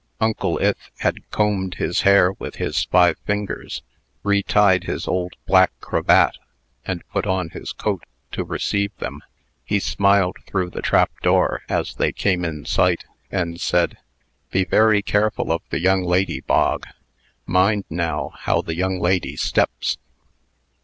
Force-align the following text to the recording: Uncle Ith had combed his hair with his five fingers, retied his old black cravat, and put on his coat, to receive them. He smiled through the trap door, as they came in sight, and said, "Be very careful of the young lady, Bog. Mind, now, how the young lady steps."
Uncle 0.19 0.57
Ith 0.57 0.89
had 1.01 1.29
combed 1.29 1.75
his 1.75 2.01
hair 2.01 2.31
with 2.33 2.55
his 2.55 2.85
five 2.85 3.19
fingers, 3.19 3.83
retied 4.23 4.85
his 4.85 5.07
old 5.07 5.35
black 5.45 5.71
cravat, 5.79 6.37
and 6.83 7.07
put 7.09 7.27
on 7.27 7.49
his 7.51 7.71
coat, 7.71 8.03
to 8.31 8.43
receive 8.43 8.91
them. 8.97 9.21
He 9.63 9.79
smiled 9.79 10.37
through 10.47 10.71
the 10.71 10.81
trap 10.81 11.11
door, 11.21 11.61
as 11.69 11.93
they 11.93 12.11
came 12.11 12.43
in 12.43 12.65
sight, 12.65 13.05
and 13.29 13.61
said, 13.61 13.99
"Be 14.49 14.65
very 14.65 15.03
careful 15.03 15.51
of 15.51 15.61
the 15.69 15.79
young 15.79 16.01
lady, 16.03 16.39
Bog. 16.41 16.87
Mind, 17.45 17.85
now, 17.87 18.31
how 18.39 18.63
the 18.63 18.75
young 18.75 18.99
lady 18.99 19.35
steps." 19.35 19.99